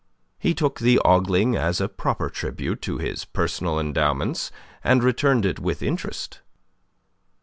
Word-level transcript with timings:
He 0.39 0.55
took 0.55 0.79
the 0.79 0.97
ogling 1.05 1.55
as 1.55 1.79
a 1.79 1.87
proper 1.87 2.27
tribute 2.31 2.81
to 2.81 2.97
his 2.97 3.23
personal 3.23 3.79
endowments, 3.79 4.51
and 4.83 5.03
returned 5.03 5.45
it 5.45 5.59
with 5.59 5.83
interest. 5.83 6.41